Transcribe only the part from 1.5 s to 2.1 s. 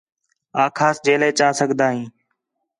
سڳدا ہیں